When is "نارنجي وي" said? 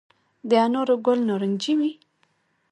1.29-1.91